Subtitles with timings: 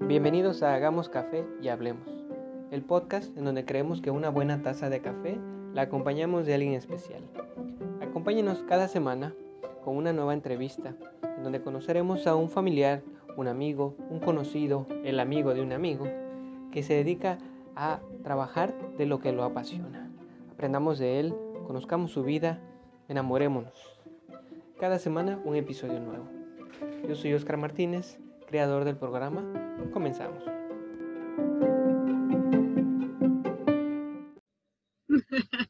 [0.00, 2.08] Bienvenidos a Hagamos Café y Hablemos,
[2.70, 5.38] el podcast en donde creemos que una buena taza de café
[5.74, 7.22] la acompañamos de alguien especial.
[8.00, 9.34] Acompáñenos cada semana
[9.84, 10.94] con una nueva entrevista,
[11.36, 13.02] en donde conoceremos a un familiar,
[13.36, 16.06] un amigo, un conocido, el amigo de un amigo,
[16.70, 17.36] que se dedica
[17.76, 20.10] a trabajar de lo que lo apasiona.
[20.50, 21.34] Aprendamos de él,
[21.66, 22.58] conozcamos su vida,
[23.08, 23.91] enamorémonos.
[24.82, 26.28] Cada semana un episodio nuevo.
[27.08, 29.78] Yo soy Oscar Martínez, creador del programa.
[29.92, 30.42] Comenzamos.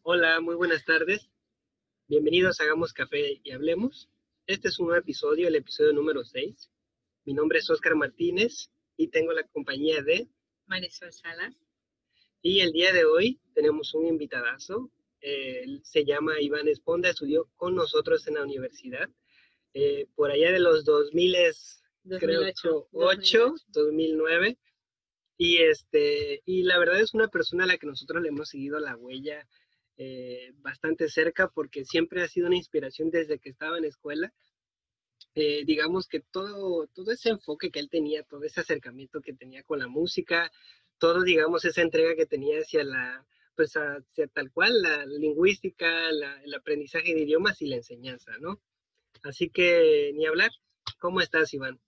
[0.02, 1.28] Hola, muy buenas tardes.
[2.08, 4.08] Bienvenidos a Hagamos Café y Hablemos.
[4.46, 6.70] Este es un nuevo episodio, el episodio número 6.
[7.26, 10.26] Mi nombre es Oscar Martínez y tengo la compañía de
[10.64, 11.54] Marisol Salas.
[12.40, 14.90] Y el día de hoy tenemos un invitadazo.
[15.82, 19.08] Se llama Iván Esponda, estudió con nosotros en la universidad.
[19.74, 21.36] Eh, por allá de los 2000,
[22.04, 24.58] 2008, 2008, 2009.
[25.38, 28.78] Y, este, y la verdad es una persona a la que nosotros le hemos seguido
[28.78, 29.46] la huella
[29.96, 34.32] eh, bastante cerca porque siempre ha sido una inspiración desde que estaba en escuela.
[35.34, 39.62] Eh, digamos que todo, todo ese enfoque que él tenía, todo ese acercamiento que tenía
[39.62, 40.52] con la música,
[40.98, 46.54] todo, digamos, esa entrega que tenía hacia la, pues hacia tal cual, la lingüística, el
[46.54, 48.60] aprendizaje de idiomas y la enseñanza, ¿no?
[49.22, 50.50] Así que ni hablar.
[50.98, 51.80] ¿Cómo estás, Iván?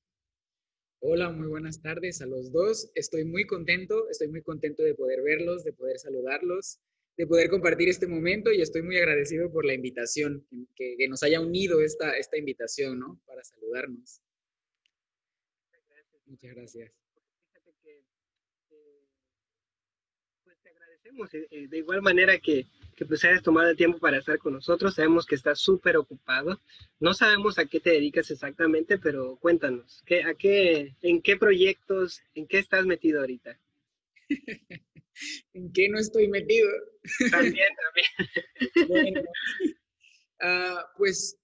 [1.00, 2.90] Hola, muy buenas tardes a los dos.
[2.94, 6.80] Estoy muy contento, estoy muy contento de poder verlos, de poder saludarlos
[7.16, 11.40] de poder compartir este momento y estoy muy agradecido por la invitación, que, nos haya
[11.40, 13.20] unido esta, esta invitación, ¿no?
[13.26, 14.20] Para saludarnos.
[16.26, 16.92] Muchas gracias.
[17.52, 18.04] Fíjate que,
[18.70, 19.06] eh,
[20.42, 20.70] pues te
[21.04, 22.66] agradecemos eh, eh, de igual manera que,
[22.96, 24.94] que pues hayas tomado el tiempo para estar con nosotros.
[24.94, 26.60] Sabemos que estás súper ocupado.
[27.00, 32.22] No sabemos a qué te dedicas exactamente, pero cuéntanos, ¿qué, a qué, ¿en qué proyectos,
[32.34, 33.58] en qué estás metido ahorita?
[35.52, 36.68] ¿En qué no estoy metido?
[37.30, 37.68] También,
[38.74, 39.24] también.
[40.40, 41.38] Ah, pues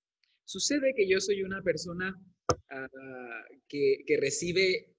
[0.44, 2.14] sucede que yo soy una persona
[2.70, 4.89] ah, que, recibe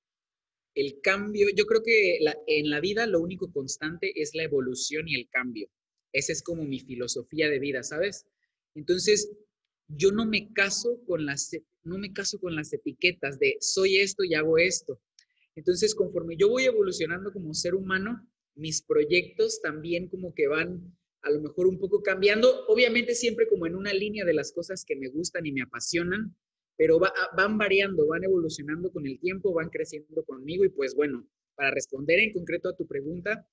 [0.76, 1.48] el cambio.
[1.56, 5.70] Yo creo que en la vida lo único constante es la evolución y el cambio.
[6.14, 8.26] Esa es como mi filosofía de vida, ¿sabes?
[8.76, 9.32] Entonces,
[9.88, 11.52] yo no me caso con las,
[11.84, 15.02] no me caso con las etiquetas de soy esto y hago esto.
[15.56, 21.30] Entonces, conforme yo voy evolucionando como ser humano, mis proyectos también como que van a
[21.30, 24.96] lo mejor un poco cambiando, obviamente siempre como en una línea de las cosas que
[24.96, 26.36] me gustan y me apasionan,
[26.82, 31.28] pero ah, van variando, van evolucionando con el tiempo, van creciendo conmigo y pues bueno,
[31.54, 33.48] para responder en concreto a tu pregunta,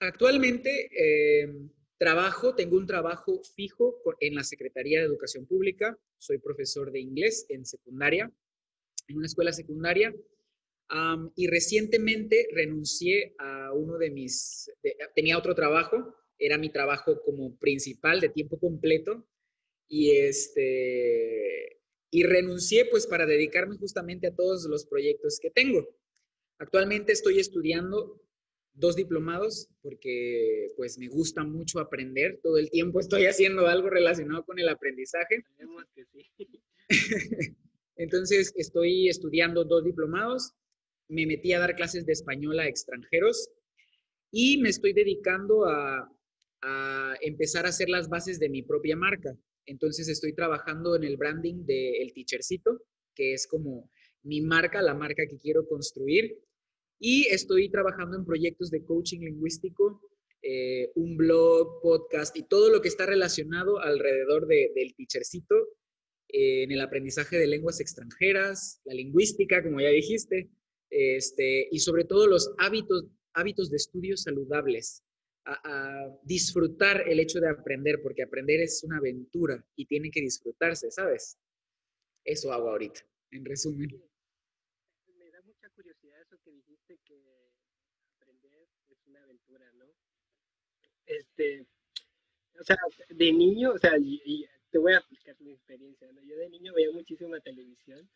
[0.00, 6.90] actualmente em, trabajo, tengo un trabajo fijo en la Secretaría de Educación Pública, soy profesor
[6.90, 8.28] de inglés en secundaria,
[9.06, 10.12] en una escuela secundaria
[11.36, 14.68] y recientemente renuncié a uno de mis,
[15.14, 19.28] tenía otro trabajo, era mi trabajo como principal de tiempo completo
[19.88, 21.75] y este,
[22.10, 25.86] y renuncié pues para dedicarme justamente a todos los proyectos que tengo.
[26.58, 28.20] Actualmente estoy estudiando
[28.72, 34.44] dos diplomados porque pues me gusta mucho aprender, todo el tiempo estoy haciendo algo relacionado
[34.44, 35.44] con el aprendizaje.
[37.96, 40.54] Entonces estoy estudiando dos diplomados
[41.08, 43.50] me metí a dar clases de español a extranjeros
[44.30, 46.12] y me estoy dedicando a,
[47.20, 49.36] empezar a hacer las bases de mi propia marca.
[49.66, 52.82] Entonces estoy trabajando en el branding de El Teachercito,
[53.14, 53.90] que es como
[54.22, 56.38] mi marca, la marca que quiero construir.
[56.98, 60.00] Y estoy trabajando en proyectos de coaching lingüístico,
[60.42, 65.56] eh, un blog, podcast y todo lo que está relacionado alrededor del Teachercito
[66.28, 70.50] eh, en el aprendizaje de lenguas extranjeras, la lingüística, como ya dijiste,
[70.90, 75.02] este, y sobre todo los hábitos, hábitos de estudio saludables.
[75.48, 80.90] A, disfrutar el hecho de aprender, porque aprender es una aventura y tiene que disfrutarse,
[80.90, 81.38] ¿sabes?
[82.24, 83.00] Eso hago ahorita,
[83.30, 83.88] en resumen.
[85.16, 87.52] Me da mucha curiosidad eso que dijiste que
[88.20, 88.50] aprender
[88.88, 89.86] es una aventura, ¿no?
[91.06, 91.64] Este,
[92.58, 92.76] o sea,
[93.08, 93.92] de niño, o sea,
[94.70, 96.22] te voy a explicar mi experiencia, ¿no?
[96.24, 98.08] Yo de niño veía muchísima televisión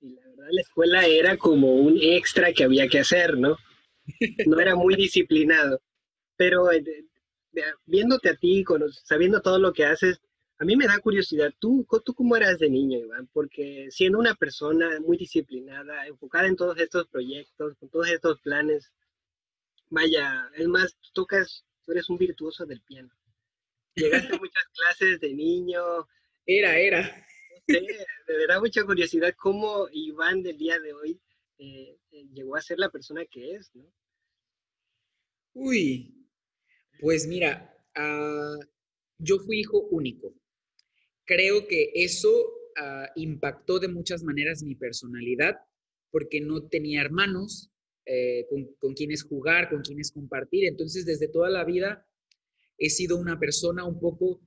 [0.00, 3.56] y la verdad la escuela era como un extra que había que hacer, ¿no?
[4.46, 5.82] No era muy disciplinado.
[6.38, 6.84] Pero eh,
[7.84, 8.64] viéndote a ti,
[9.04, 10.22] sabiendo todo lo que haces,
[10.60, 13.28] a mí me da curiosidad, ¿tú, ¿tú cómo eras de niño, Iván?
[13.32, 18.92] Porque siendo una persona muy disciplinada, enfocada en todos estos proyectos, con todos estos planes,
[19.90, 23.10] vaya, es más, tú tocas, tú eres un virtuoso del piano.
[23.94, 25.82] Llegaste a muchas clases de niño.
[26.46, 27.26] Era, era.
[27.68, 31.20] me da mucha curiosidad cómo Iván del día de hoy
[31.58, 33.84] eh, eh, llegó a ser la persona que es, ¿no?
[35.54, 36.17] Uy,
[37.00, 38.56] pues mira, ah,
[39.18, 40.34] yo fui hijo único.
[41.24, 45.56] Creo que eso ah, impactó de muchas maneras mi personalidad
[46.10, 47.70] porque no tenía hermanos
[48.06, 50.66] eh, con, con, quienes jugar, con quienes compartir.
[50.66, 52.06] Entonces, desde toda la vida
[52.78, 54.40] he sido una persona un poco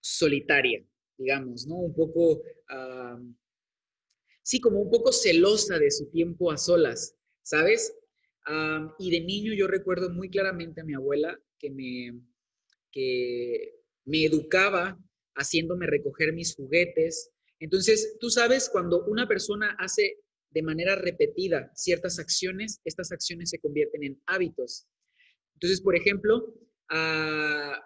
[0.00, 0.84] solitaria,
[1.18, 1.76] digamos, ¿no?
[1.76, 2.42] Un poco,
[4.42, 7.94] sí, como un poco celosa de su tiempo a solas, ¿sabes?
[8.98, 12.20] Y de niño yo recuerdo muy claramente a mi abuela que me,
[12.90, 14.98] que me educaba
[15.36, 17.30] haciéndome recoger mis juguetes.
[17.58, 20.18] Entonces, tú sabes, cuando una persona hace
[20.50, 24.86] de manera repetida ciertas acciones, estas acciones se convierten en hábitos.
[25.54, 26.54] Entonces, por ejemplo,
[26.88, 27.80] ah,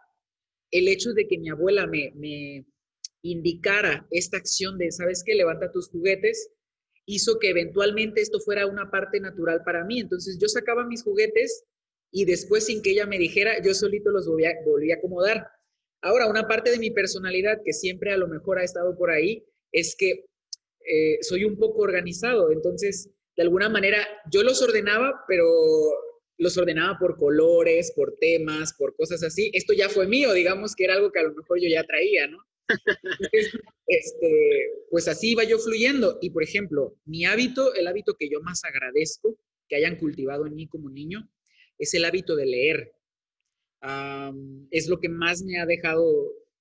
[0.70, 2.66] el hecho de que mi abuela me, me
[3.22, 5.34] indicara esta acción de, ¿sabes qué?
[5.34, 6.50] Levanta tus juguetes,
[7.06, 10.00] hizo que eventualmente esto fuera una parte natural para mí.
[10.00, 11.64] Entonces yo sacaba mis juguetes
[12.10, 15.48] y después sin que ella me dijera, yo solito los volvía, a acomodar.
[16.00, 19.44] Ahora, una parte de mi personalidad que siempre a lo mejor ha estado por ahí
[19.72, 20.26] es que
[20.86, 22.52] eh, soy un poco organizado.
[22.52, 25.46] Entonces, de alguna manera, yo los ordenaba, pero
[26.38, 29.50] los ordenaba por colores, por temas, por cosas así.
[29.54, 32.26] Esto ya fue mío, digamos que era algo que a lo mejor yo ya traía,
[32.26, 32.38] ¿no?
[33.86, 36.18] Este, pues así iba yo fluyendo.
[36.20, 39.36] Y por ejemplo, mi hábito, el hábito que yo más agradezco
[39.68, 41.28] que hayan cultivado en mí como niño,
[41.78, 42.92] es el hábito de leer.
[44.70, 46.04] es lo que más me ha dejado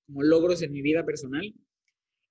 [0.05, 1.53] como logros en mi vida personal.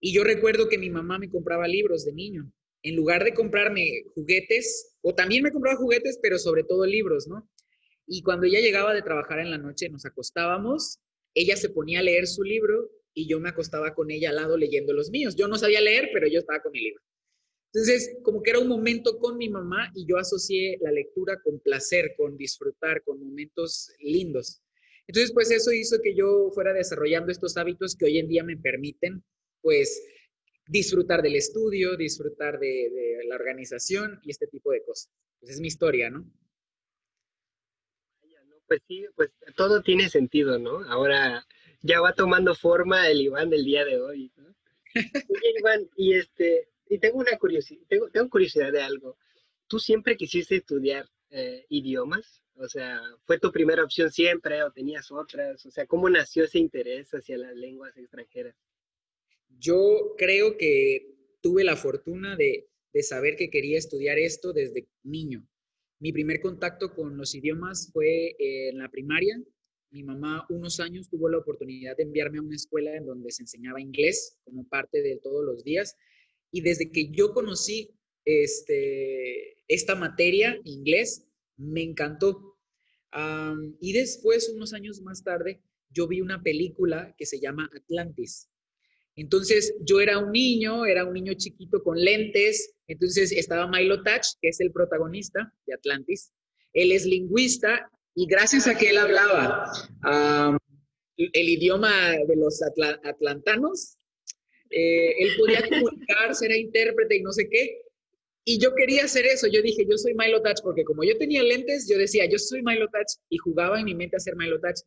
[0.00, 2.52] Y yo recuerdo que mi mamá me compraba libros de niño.
[2.82, 7.48] En lugar de comprarme juguetes, o también me compraba juguetes, pero sobre todo libros, ¿no?
[8.08, 10.98] Y cuando ella llegaba de trabajar en la noche, nos acostábamos,
[11.34, 14.56] ella se ponía a leer su libro y yo me acostaba con ella al lado
[14.56, 15.36] leyendo los míos.
[15.36, 17.02] Yo no sabía leer, pero yo estaba con mi libro.
[17.74, 21.58] Entonces, como que era un momento con mi mamá y yo asocié la lectura con
[21.60, 24.60] placer, con disfrutar, con momentos lindos.
[25.06, 28.56] Entonces, pues eso hizo que yo fuera desarrollando estos hábitos que hoy en día me
[28.56, 29.24] permiten,
[29.62, 30.02] pues,
[30.66, 35.10] disfrutar del estudio, disfrutar de, la organización y este tipo de cosas.
[35.40, 36.30] Pues es mi historia, ¿no?
[38.66, 40.78] Pues sí, pues todo tiene sentido, ¿no?
[40.88, 41.46] Ahora
[41.82, 44.32] ya va tomando forma el Iván del día de hoy.
[44.36, 44.54] ¿no?
[45.58, 49.18] Iván, y este, y tengo una curiosidad, tengo, tengo curiosidad de algo.
[49.66, 52.42] ¿Tú siempre quisiste estudiar eh, idiomas?
[52.54, 55.64] O sea, ¿fue tu primera opción siempre o tenías otras?
[55.66, 58.54] O sea, ¿cómo nació ese interés hacia las lenguas extranjeras?
[59.58, 65.46] Yo creo que tuve la fortuna de, de saber que quería estudiar esto desde niño.
[65.98, 69.40] Mi primer contacto con los idiomas fue en la primaria,
[69.92, 73.42] mi mamá unos años tuvo la oportunidad de enviarme a una escuela en donde se
[73.42, 75.96] enseñaba inglés como parte de todos los días.
[76.50, 77.94] Y desde que yo conocí
[78.24, 82.56] este, esta materia, inglés, me encantó.
[83.80, 85.60] y después, unos años más tarde,
[85.90, 88.48] yo vi una película que se llama Atlantis.
[89.14, 92.74] Entonces, yo era un niño, era un niño chiquito con lentes.
[92.86, 96.32] Entonces, estaba Milo Touch, que es el protagonista de Atlantis.
[96.72, 99.70] Él es lingüista y gracias a que él hablaba
[101.16, 103.98] el idioma de los atlantanos,
[104.70, 107.82] eh, él podía comunicarse, era intérprete y no sé qué.
[108.44, 109.46] Y yo quería hacer eso.
[109.46, 112.62] Yo dije, yo soy Milo Touch, porque como yo tenía lentes, yo decía, yo soy
[112.62, 114.80] Milo Touch y jugaba en mi mente a ser Milo Touch.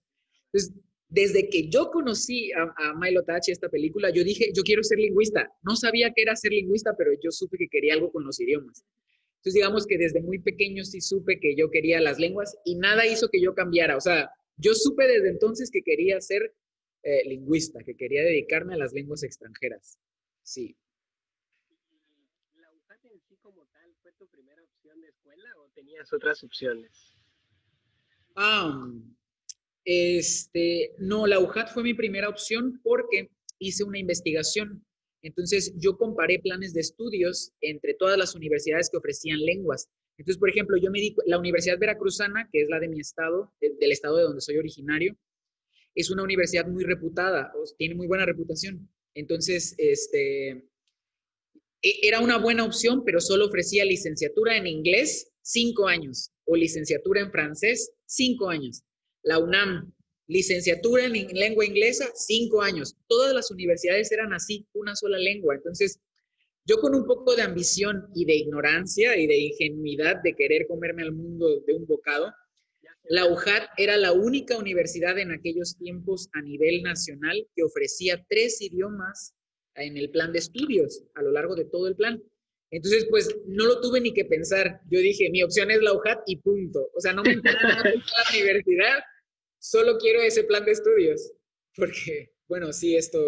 [0.51, 0.73] Entonces,
[1.07, 4.83] desde que yo conocí a, a Milo Touch y esta película, yo dije, yo quiero
[4.83, 5.49] ser lingüista.
[5.63, 8.83] No sabía qué era ser lingüista, pero yo supe que quería algo con los idiomas.
[9.45, 13.05] Entonces, digamos que desde muy pequeño sí supe que yo quería las lenguas y nada
[13.05, 13.95] hizo que yo cambiara.
[13.95, 16.55] O sea, yo supe desde entonces que quería ser
[17.03, 19.99] eh, lingüista, que quería dedicarme a las lenguas extranjeras.
[20.41, 20.75] Sí.
[22.55, 26.43] ¿La UJAT en sí como tal fue tu primera opción de escuela o tenías otras
[26.43, 27.15] opciones?
[28.35, 28.91] Ah,
[29.83, 34.83] este, no, la UJAT fue mi primera opción porque hice una investigación
[35.25, 39.89] entonces, yo comparé planes de estudios entre todas las universidades que ofrecían lenguas.
[40.19, 43.51] Entonces, por ejemplo, yo me di, la Universidad Veracruzana, que es la de mi estado,
[43.59, 45.17] del estado de donde soy originario,
[45.95, 48.87] es una universidad muy reputada, tiene muy buena reputación.
[49.15, 50.63] Entonces, este, e,
[52.03, 57.31] era una buena opción, pero solo ofrecía licenciatura en inglés, cinco años, o licenciatura en
[57.31, 58.83] francés, cinco años.
[59.23, 59.91] La UNAM
[60.27, 62.95] licenciatura en lengua inglesa, cinco años.
[63.07, 65.55] Todas las universidades eran así, una sola lengua.
[65.55, 65.99] Entonces,
[66.65, 71.03] yo con un poco de ambición y de ignorancia y de ingenuidad de querer comerme
[71.03, 72.33] al mundo de un bocado,
[73.07, 78.59] la UJAT era la única universidad en aquellos tiempos a nivel nacional que ofrecía tres
[78.61, 79.35] idiomas
[79.75, 82.23] en el plan de estudios, a lo largo de todo el plan.
[82.71, 84.81] Entonces, pues no lo tuve ni que pensar.
[84.89, 86.89] Yo dije, mi opción es la UJAT y punto.
[86.95, 87.93] O sea, no me interesa la
[88.33, 89.03] universidad,
[89.65, 91.31] solo quiero ese plan de estudios.
[91.75, 93.19] Porque, bueno, sí, esto,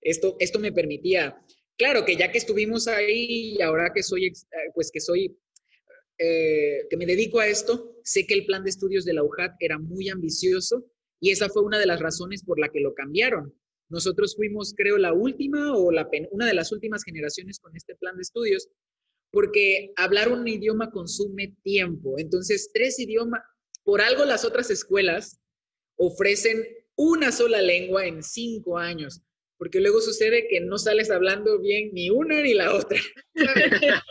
[0.00, 1.40] esto, esto me permitía.
[1.76, 4.32] Claro que ya que estuvimos ahí y ahora que soy,
[4.74, 5.36] pues que soy,
[6.18, 9.54] eh, que me dedico a esto, sé que el plan de estudios de la UJAT
[9.60, 10.84] era muy ambicioso
[11.20, 13.54] y esa fue una de las razones por la que lo cambiaron.
[13.88, 15.90] Nosotros fuimos, creo, la última o
[16.30, 18.68] una de las últimas generaciones con este plan de estudios,
[19.30, 22.18] porque hablar un idioma consume tiempo.
[22.18, 23.42] Entonces, tres idiomas,
[23.82, 25.40] por algo las otras escuelas
[25.96, 26.64] ofrecen
[26.96, 29.20] una sola lengua en cinco años,
[29.58, 32.98] porque luego sucede que no sales hablando bien ni una ni la otra.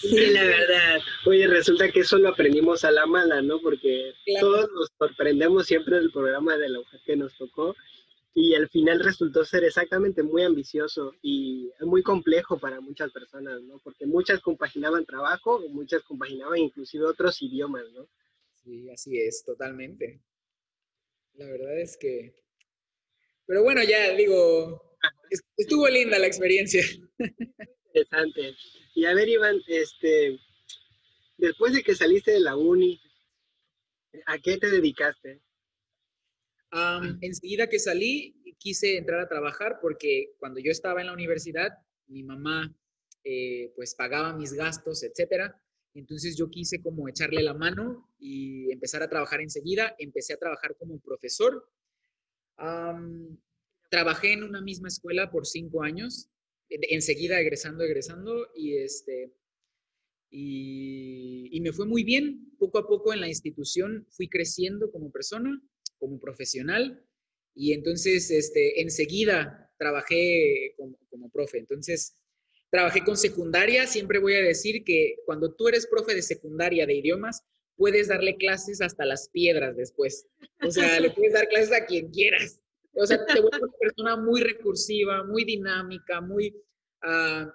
[0.00, 1.00] sí, la verdad.
[1.26, 3.60] Oye, resulta que eso lo aprendimos a la mala, ¿no?
[3.60, 7.74] Porque todos nos sorprendemos siempre del programa de la hoja que nos tocó
[8.34, 13.78] y al final resultó ser exactamente muy ambicioso y muy complejo para muchas personas, ¿no?
[13.84, 18.06] Porque muchas compaginaban trabajo, muchas compaginaban inclusive otros idiomas, ¿no?
[18.64, 20.20] Sí, así es, totalmente.
[21.34, 22.34] La verdad es que...
[23.46, 24.96] Pero bueno, ya digo,
[25.56, 26.82] estuvo linda la experiencia.
[27.86, 28.54] Interesante.
[28.94, 30.38] Y a ver, Iván, este,
[31.36, 33.00] después de que saliste de la uni,
[34.26, 35.42] ¿a qué te dedicaste?
[37.20, 41.68] enseguida que salí, quise entrar a trabajar porque cuando yo estaba en la universidad,
[42.06, 42.74] mi mamá
[43.24, 45.61] eh, pues pagaba mis gastos, etcétera.
[45.94, 49.94] Entonces yo quise como echarle la mano y empezar a trabajar enseguida.
[49.98, 51.68] Empecé a trabajar como profesor.
[53.90, 56.30] trabajé en una misma escuela por cinco años,
[56.68, 59.34] enseguida egresando, egresando, y, este,
[60.30, 62.56] y, y me fue muy bien.
[62.58, 65.60] Poco a poco en la institución fui creciendo como persona,
[65.98, 67.04] como profesional,
[67.54, 71.58] y entonces este, enseguida trabajé como, como profe.
[71.58, 72.16] Entonces,
[72.72, 76.94] Trabajé con secundaria, siempre voy a decir que cuando tú eres profe de secundaria de
[76.94, 77.44] idiomas,
[77.76, 80.26] puedes darle clases hasta las piedras después.
[80.62, 82.58] O sea, le puedes dar clases a quien quieras.
[82.94, 86.54] O sea, te vuelves una persona muy recursiva, muy dinámica, muy
[87.04, 87.50] uh,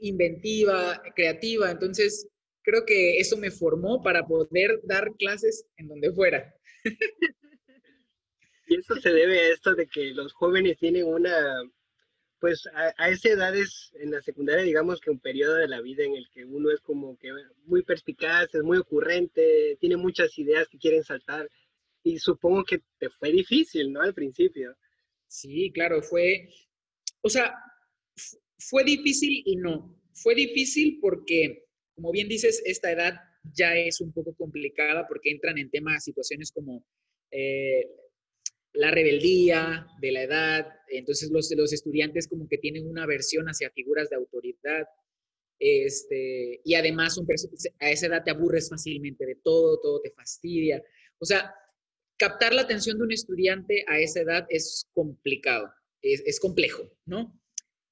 [0.00, 1.70] inventiva, creativa.
[1.70, 2.26] Entonces,
[2.62, 6.52] creo que eso me formó para poder dar clases en donde fuera.
[8.66, 11.62] Y eso se debe a esto de que los jóvenes tienen una
[12.44, 16.04] pues a, esa edad es en la secundaria, digamos que un periodo de la vida
[16.04, 17.30] en el que uno es como que
[17.64, 21.50] muy perspicaz, es muy ocurrente, tiene muchas ideas que quieren saltar
[22.02, 24.02] y supongo que te fue difícil, ¿no?
[24.02, 24.76] Al principio.
[25.26, 26.50] Sí, claro, fue,
[27.22, 27.54] o sea,
[28.58, 29.98] fue difícil y no.
[30.12, 33.14] Fue difícil porque, como bien dices, esta edad
[33.54, 36.84] ya es un poco complicada porque entran en temas, situaciones como
[37.30, 37.88] eh,
[38.74, 43.70] la rebeldía de la edad, entonces los, los estudiantes como que tienen una aversión hacia
[43.70, 44.86] figuras de autoridad,
[45.58, 47.18] este, y además
[47.80, 50.82] a esa edad te aburres fácilmente de todo, todo te fastidia.
[51.18, 51.54] O sea,
[52.18, 57.40] captar la atención de un estudiante a esa edad es complicado, es, es complejo, ¿no?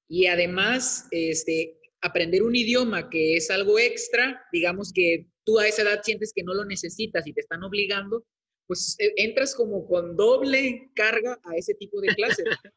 [0.09, 5.83] Y además, este, aprender un idioma que es algo extra, digamos que tú a esa
[5.83, 8.25] edad sientes que no lo necesitas y te están obligando,
[8.67, 12.45] pues e, entras como con doble carga a ese tipo de clases.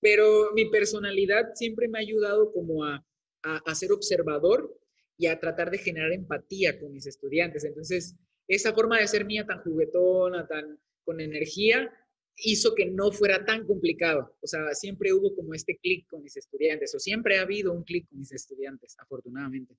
[0.00, 3.04] Pero mi personalidad siempre me ha ayudado como a,
[3.42, 4.74] a, ser observador
[5.18, 7.64] y a tratar de generar empatía con mis estudiantes.
[7.64, 8.16] Entonces,
[8.48, 11.92] esa forma de ser mía tan juguetona, tan con energía,
[12.36, 14.34] hizo que no fuera tan complicado.
[14.40, 17.84] O sea, siempre hubo como este clic con mis estudiantes, o siempre ha habido un
[17.84, 19.74] clic con mis estudiantes, afortunadamente.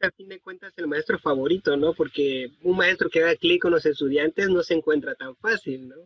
[0.00, 1.94] A fin de cuentas el maestro favorito, ¿no?
[1.94, 5.96] Porque un maestro que haga clic con los estudiantes no se encuentra tan fácil, ¿no?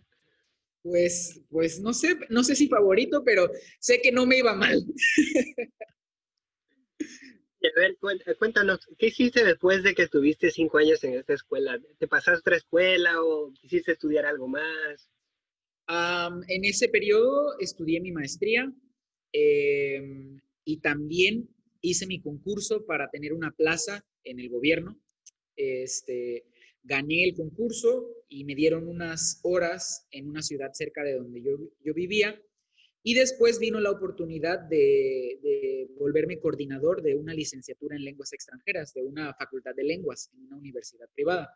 [0.82, 4.84] Pues, pues no sé, no sé si favorito, pero sé que no me iba mal.
[7.64, 7.96] a ver,
[8.38, 11.80] cuéntanos, ¿qué hiciste después de que estuviste cinco años en esta escuela?
[11.98, 15.10] ¿Te pasaste a otra escuela o quisiste estudiar algo más?
[15.86, 18.72] en ese periodo estudié mi maestría
[19.32, 21.53] em, y también
[21.84, 24.98] hice mi concurso para tener una plaza en el gobierno.
[25.56, 26.46] Este,
[26.82, 31.58] gané el concurso y me dieron unas horas en una ciudad cerca de donde yo,
[31.84, 32.40] yo vivía.
[33.02, 38.94] Y después vino la oportunidad de, de, volverme coordinador de una licenciatura en lenguas extranjeras,
[38.94, 41.54] de una facultad de lenguas en una universidad privada.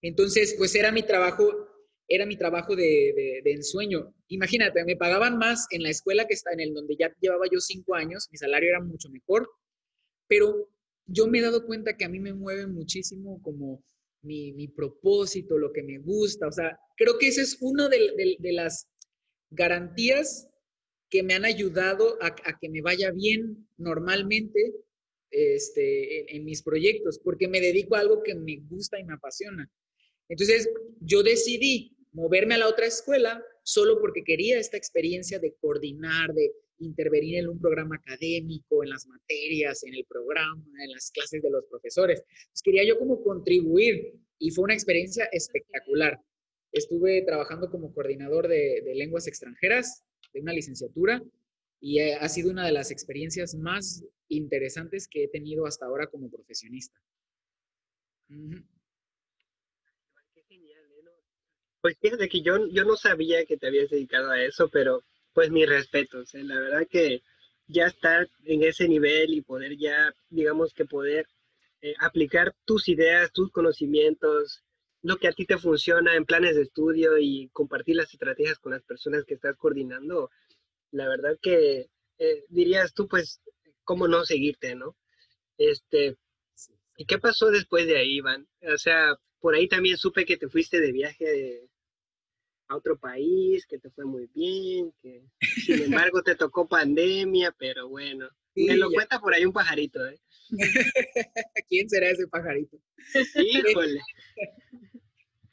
[0.00, 1.71] Entonces, pues era mi trabajo
[2.14, 4.14] era mi trabajo de, ensueño.
[4.28, 7.58] Imagínate, me pagaban más en la escuela que está en el donde ya llevaba yo
[7.60, 9.48] cinco años, mi salario era mucho mejor,
[10.28, 10.68] pero
[11.06, 13.82] yo me he dado cuenta que a mí me mueve muchísimo como
[14.22, 16.46] mi, propósito, lo que me gusta.
[16.46, 18.88] O sea, creo que esa es una de, las
[19.50, 20.48] garantías
[21.10, 24.74] que me han ayudado a, que me vaya bien normalmente
[25.30, 29.70] este, en, mis proyectos, porque me dedico a algo que me gusta y me apasiona.
[30.28, 36.32] Entonces, yo decidí moverme a la otra escuela solo porque quería esta experiencia de coordinar,
[36.34, 41.42] de intervenir en un programa académico, en las materias, en el programa, en las clases
[41.42, 42.22] de los profesores.
[42.26, 46.20] Pues quería yo como contribuir y fue una experiencia espectacular.
[46.72, 51.22] Estuve trabajando como coordinador de, lenguas extranjeras de una licenciatura
[51.80, 56.30] y ha sido una de las experiencias más interesantes que he tenido hasta ahora como
[56.30, 56.98] profesionista.
[61.82, 65.50] Pues fíjate que yo, yo no sabía que te habías dedicado a eso, pero pues
[65.50, 66.32] mis respetos.
[66.34, 66.44] ¿eh?
[66.44, 67.22] La verdad que
[67.66, 71.26] ya estar en ese nivel y poder ya, digamos que poder
[71.80, 74.62] eh, aplicar tus ideas, tus conocimientos,
[75.02, 78.72] lo que a ti te funciona en planes de estudio y compartir las estrategias con
[78.72, 80.30] las personas que estás coordinando,
[80.92, 83.40] la verdad que eh, dirías tú, pues,
[83.82, 84.96] ¿cómo no seguirte, no?
[85.58, 86.16] Este,
[86.96, 88.46] ¿y qué pasó después de ahí, Iván?
[88.72, 91.68] O sea, por ahí también supe que te fuiste de viaje
[92.72, 95.22] a otro país, que te fue muy bien, que
[95.64, 100.18] sin embargo te tocó pandemia, pero bueno, me lo cuenta por ahí un pajarito, ¿eh?
[101.68, 102.78] ¿Quién será ese pajarito?
[103.36, 104.00] Híjole.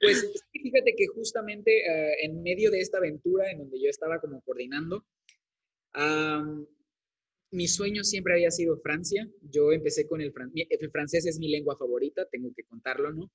[0.02, 4.40] Pues fíjate que justamente eh, en medio de esta aventura en donde yo estaba como
[4.44, 5.06] coordinando,
[7.52, 9.28] mi sueño siempre había sido Francia.
[9.42, 10.32] Yo empecé con el,
[10.70, 13.30] el francés, es mi lengua favorita, tengo que contarlo, ¿no?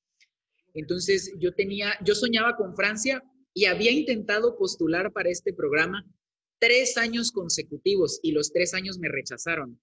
[0.73, 3.23] Entonces yo tenía, yo soñaba con Francia
[3.55, 6.05] y había intentado postular para este programa
[6.59, 9.81] tres años consecutivos y los tres años me rechazaron.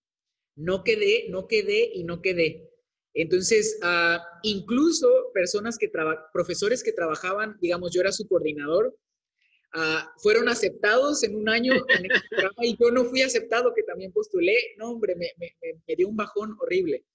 [0.56, 2.70] No quedé, no quedé y no quedé.
[3.14, 5.90] Entonces, ah, incluso personas que
[6.34, 8.98] profesores que trabajaban, digamos, yo era su coordinador,
[9.74, 13.84] ah, fueron aceptados en un año en este programa y yo no fui aceptado, que
[13.84, 14.58] también postulé.
[14.78, 15.30] No, hombre, me,
[15.88, 17.06] me dio un bajón horrible.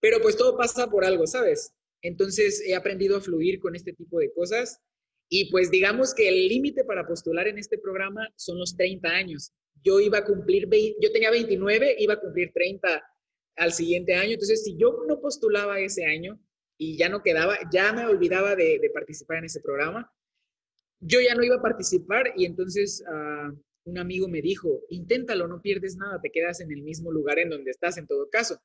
[0.00, 1.74] Pero pues todo pasa por algo, ¿sabes?
[2.00, 4.80] Entonces he aprendido a fluir con este tipo de cosas
[5.34, 9.50] y pues digamos que el límite para postular en este programa son los 30 años.
[9.82, 10.68] Yo iba a cumplir,
[11.00, 13.02] yo tenía 29, iba a cumplir 30
[13.56, 14.32] al siguiente año.
[14.32, 16.38] Entonces, si yo no postulaba ese año
[16.76, 20.12] y ya no quedaba, ya me olvidaba de, participar en ese programa,
[21.00, 23.50] yo ya no iba a participar y entonces ah,
[23.84, 27.48] un amigo me dijo, inténtalo, no pierdes nada, te quedas en el mismo lugar en
[27.48, 28.60] donde estás en todo caso.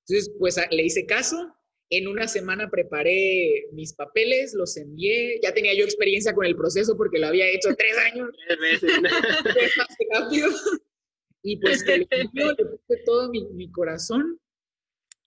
[0.00, 1.56] Entonces, pues le hice caso
[1.96, 5.40] en una semana preparé mis papeles, los envié.
[5.42, 8.30] Ya tenía yo experiencia con el proceso porque lo había hecho tres años.
[8.46, 8.90] Tres veces.
[11.46, 14.40] Y pues le, puse todo mi, corazón.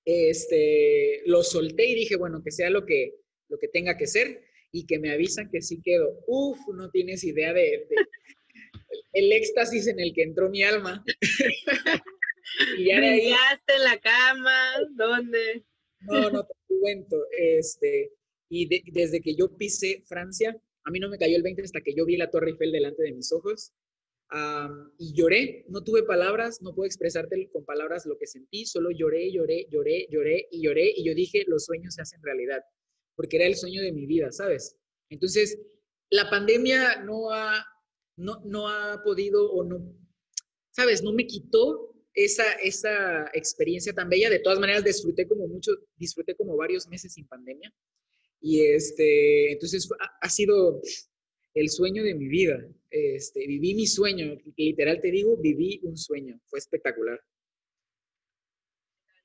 [0.03, 3.13] Este, lo solté y dije, bueno, que sea lo que,
[3.49, 6.23] lo que tenga que ser y que me avisan que sí quedo.
[6.25, 7.87] Uf, no tienes idea de,
[9.13, 11.03] el éxtasis en el que entró mi alma.
[12.77, 14.71] y ya de en la cama?
[14.95, 15.65] ¿Dónde?
[16.01, 17.25] No, no te cuento.
[17.31, 18.13] Este,
[18.49, 21.93] y desde que yo pisé Francia, a mí no me cayó el 20 hasta que
[21.93, 23.73] yo vi la Torre Eiffel delante de mis ojos.
[24.97, 29.31] y lloré, no tuve palabras, no puedo expresarte con palabras lo que sentí, solo lloré,
[29.31, 32.61] lloré, lloré, lloré y lloré y yo dije, los sueños se hacen realidad,
[33.15, 34.77] porque era el sueño de mi vida, ¿sabes?
[35.09, 35.59] Entonces,
[36.09, 37.65] la pandemia no ha,
[38.17, 39.93] no, no ha podido o no,
[40.71, 41.03] ¿sabes?
[41.03, 44.29] No me quitó esa, esa experiencia tan bella.
[44.29, 47.71] De todas maneras, disfruté como mucho, disfruté como varios meses sin pandemia.
[48.41, 49.87] Y este, entonces
[50.21, 50.81] ha, sido
[51.53, 52.57] el sueño de mi vida.
[52.89, 56.39] Este, viví mi sueño, literal te digo, viví un sueño.
[56.47, 57.21] Fue espectacular.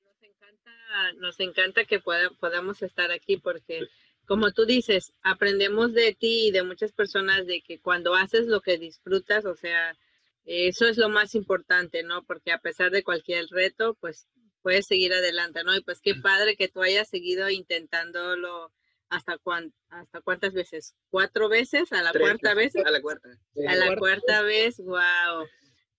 [0.03, 3.87] Nos encanta, nos encanta que podamos estar aquí porque,
[4.27, 8.61] como tú dices, aprendemos de ti y de muchas personas de que cuando haces lo
[8.61, 9.97] que disfrutas, o sea,
[10.45, 12.23] eso es lo más importante, ¿no?
[12.23, 14.27] Porque a pesar de cualquier reto, pues
[14.61, 15.75] puedes seguir adelante, ¿no?
[15.75, 18.71] Y pues qué padre que tú hayas seguido intentándolo
[19.09, 22.75] hasta cuán, hasta cuántas veces, cuatro veces, a la cuarta vez.
[22.75, 23.29] A la cuarta.
[23.67, 25.45] A la cuarta vez, wow.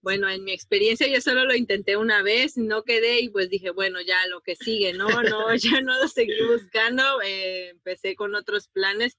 [0.00, 3.70] Bueno, en mi experiencia yo solo lo intenté una vez, no quedé y pues dije,
[3.70, 8.34] bueno, ya lo que sigue, no, no, ya no lo seguí buscando, eh, empecé con
[8.34, 9.16] otros planes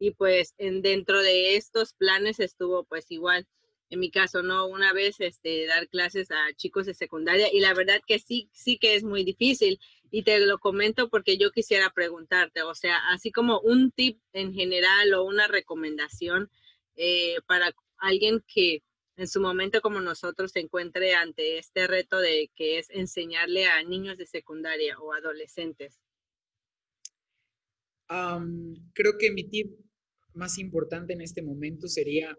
[0.00, 3.46] y pues en, dentro de estos planes estuvo pues igual
[3.90, 4.66] en mi caso, ¿no?
[4.66, 8.78] Una vez este, dar clases a chicos de secundaria y la verdad que sí, sí
[8.78, 9.78] que es muy difícil
[10.10, 14.52] y te lo comento porque yo quisiera preguntarte, o sea, así como un tip en
[14.52, 16.50] general o una recomendación
[16.96, 18.82] eh, para alguien que
[19.16, 23.82] en su momento como nosotros se encuentre ante este reto de que es enseñarle a
[23.82, 26.00] niños de secundaria o adolescentes.
[28.06, 29.72] creo que mi tip
[30.34, 32.36] más importante en este momento sería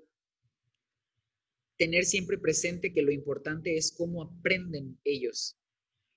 [1.77, 5.57] tener siempre presente que lo importante es cómo aprenden ellos.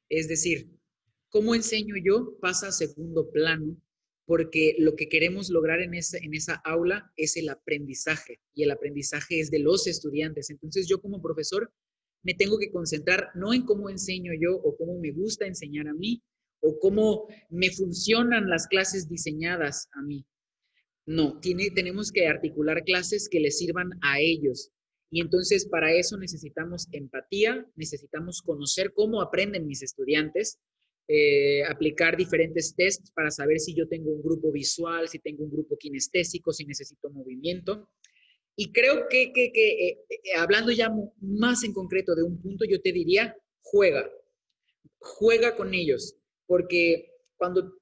[0.08, 0.70] Es decir,
[1.30, 3.76] cómo enseño yo pasa a segundo plano
[4.24, 8.70] porque lo que queremos lograr en esa, en esa aula es el aprendizaje y el
[8.70, 10.50] aprendizaje es de los estudiantes.
[10.50, 11.72] Entonces yo como profesor
[12.22, 15.94] me tengo que concentrar no en cómo enseño yo o cómo me gusta enseñar a
[15.94, 16.22] mí
[16.60, 20.26] o cómo me funcionan las clases diseñadas a mí.
[21.06, 24.72] No, tiene, tenemos que articular clases que les sirvan a ellos.
[25.10, 30.58] Y entonces para eso necesitamos empatía, necesitamos conocer cómo aprenden mis estudiantes,
[31.08, 35.50] eh, aplicar diferentes tests para saber si yo tengo un grupo visual, si tengo un
[35.50, 37.88] grupo kinestésico, si necesito movimiento.
[38.54, 42.82] Y creo que, que, eh, eh, hablando ya más en concreto de un punto, yo
[42.82, 44.10] te diría, juega,
[44.98, 46.16] juega con ellos,
[46.46, 47.72] porque cuando,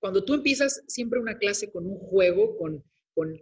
[0.00, 2.82] cuando tú empiezas siempre una clase con un juego, con,
[3.14, 3.40] con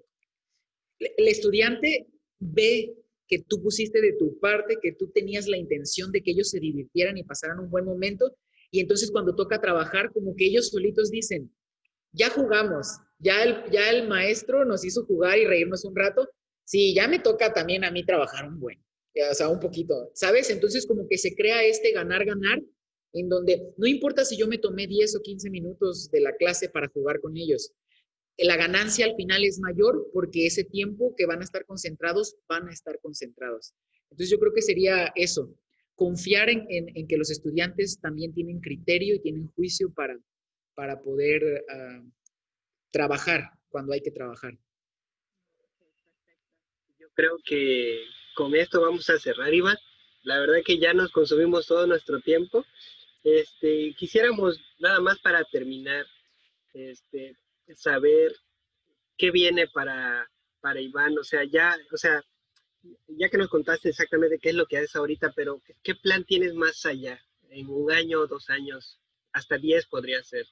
[0.99, 2.95] el estudiante ve
[3.31, 6.59] que tú pusiste de tu parte, que tú tenías la intención de que ellos se
[6.59, 8.37] divirtieran y pasaran un buen momento,
[8.73, 11.55] y entonces cuando toca trabajar, como que ellos solitos dicen,
[12.13, 12.89] ya jugamos,
[13.21, 16.29] ya el, ya el maestro nos hizo jugar y reírnos un rato,
[16.65, 18.85] sí, ya me toca también a mí trabajar un buen,
[19.31, 20.51] o sea, un poquito, ¿sabes?
[20.51, 22.61] Entonces como que se crea este ganar-ganar,
[23.13, 26.69] en donde no importa si yo me tomé 10 o 15 minutos de la clase
[26.69, 27.73] para jugar con ellos,
[28.45, 32.69] la ganancia al final es mayor porque ese tiempo que van a estar concentrados, van
[32.69, 33.75] a estar concentrados.
[34.11, 35.55] Entonces yo creo que sería eso,
[35.95, 40.19] confiar en, que los estudiantes también tienen criterio y tienen juicio para,
[40.75, 42.03] para poder ah,
[42.91, 44.59] trabajar cuando hay que trabajar.
[46.99, 48.01] Yo creo que
[48.35, 49.77] con esto vamos a cerrar, Iván.
[50.23, 52.65] La verdad que ya nos consumimos todo nuestro tiempo.
[53.23, 56.07] Este, quisiéramos nada más para terminar,
[56.73, 57.37] este,
[57.77, 58.33] saber
[59.17, 60.31] qué viene para,
[60.61, 61.19] para Iván.
[61.19, 62.23] O sea, ya, o sea,
[63.09, 66.55] ya que nos contaste exactamente qué es lo que haces ahorita, pero ¿qué plan tienes
[66.55, 67.21] más allá?
[67.51, 69.01] En un año, dos años,
[69.33, 70.47] hasta diez podría ser.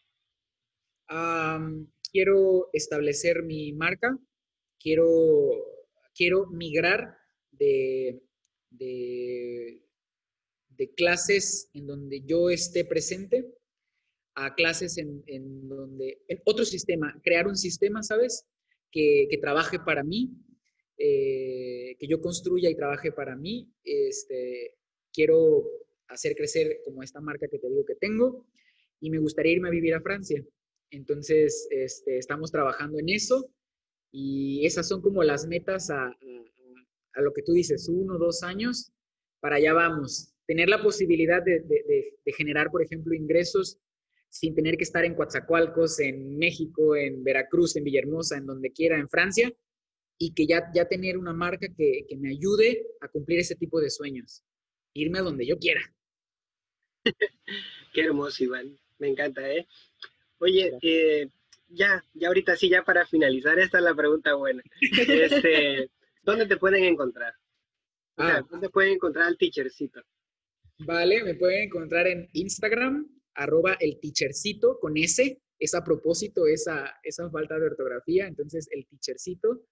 [2.13, 4.19] quiero establecer mi marca,
[4.79, 5.07] quiero,
[6.15, 7.17] quiero migrar
[7.53, 8.23] de,
[8.71, 9.81] de,
[10.97, 13.58] clases en donde yo esté presente
[14.41, 18.47] a clases en, en donde, en otro sistema, crear un sistema, ¿sabes?
[18.91, 20.31] Que, que trabaje para mí,
[20.97, 23.69] eh, que yo construya y trabaje para mí.
[23.83, 24.77] Este,
[25.13, 25.65] quiero
[26.07, 28.47] hacer crecer como esta marca que te digo que tengo
[29.01, 30.45] y me gustaría irme a vivir a Francia.
[30.91, 33.51] Entonces, este, estamos trabajando en eso
[34.13, 38.93] y esas son como las metas a, a, lo que tú dices, uno, dos años,
[39.41, 40.33] para allá vamos.
[40.47, 43.79] Tener la posibilidad de, de, de generar, por ejemplo, ingresos
[44.29, 48.99] sin tener que estar en Coatzacoalcos, en México, en Veracruz, en Villahermosa, en donde quiera,
[48.99, 49.53] en Francia,
[50.19, 53.81] y que ya, ya tener una marca que, que me ayude a cumplir ese tipo
[53.81, 54.43] de sueños.
[54.95, 55.81] Irme a donde yo quiera.
[57.93, 58.79] Qué hermoso, Iván.
[58.99, 59.67] Me encanta, ¿eh?
[60.39, 61.29] Oye, eh,
[61.69, 64.63] ya, ya ahorita sí, ya para finalizar, esta es la pregunta buena.
[64.81, 65.91] Este,
[66.23, 67.35] ¿Dónde te pueden encontrar?
[68.17, 68.43] ah.
[68.51, 70.03] ¿Dónde pueden encontrar al teachercito?
[70.81, 75.41] Vale, me pueden encontrar en Instagram, arroba el teachercito con S.
[75.59, 79.65] Es a propósito esa, esa falta de ortografía, entonces el teachercito.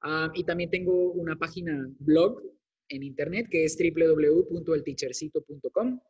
[0.00, 2.40] Ah, y también tengo una página blog
[2.88, 6.00] en internet que es www.elteachercito.com.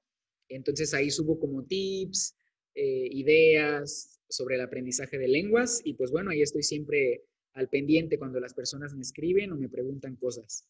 [0.48, 2.36] Entonces ahí subo como tips,
[2.74, 8.18] eh, ideas sobre el aprendizaje de lenguas y pues bueno, ahí estoy siempre al pendiente
[8.18, 10.68] cuando las personas me escriben o me preguntan cosas.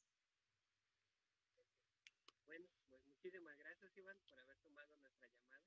[2.46, 5.64] Bueno, pues muchísimas gracias Iván por haber tomado nuestra llamada.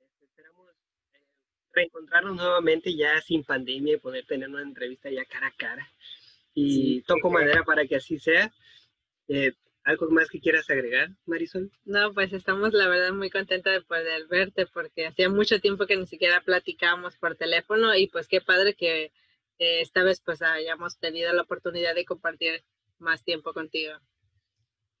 [0.00, 0.72] Este, esperamos
[1.12, 1.20] eh,
[1.76, 5.88] reencontrarnos nuevamente ya sin pandemia y poder tener una entrevista ya cara a cara
[6.54, 8.52] y toco madera para que así sea.
[9.28, 9.52] Eh,
[9.84, 11.70] ¿Algo más que quieras agregar, Marisol?
[11.84, 15.96] No, pues estamos la verdad muy contenta de poder verte porque hacía mucho tiempo que
[15.96, 19.12] ni siquiera platicábamos por teléfono y pues qué padre que
[19.58, 22.64] eh, esta vez pues hayamos tenido la oportunidad de compartir
[22.98, 23.92] más tiempo contigo.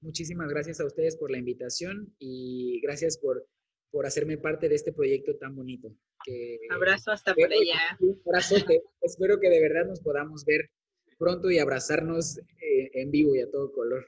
[0.00, 3.44] Muchísimas gracias a ustedes por la invitación y gracias por,
[3.90, 5.88] por hacerme parte de este proyecto tan bonito.
[6.24, 7.96] Que, Abrazo hasta por allá.
[8.00, 8.82] Un abrazote.
[9.00, 10.70] Espero que de verdad nos podamos ver
[11.18, 14.06] pronto y abrazarnos eh, en vivo y a todo color.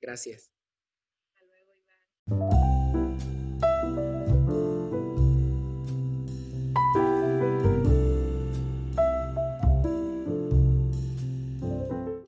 [0.00, 0.50] Gracias.
[1.34, 2.69] Hasta luego, Iván.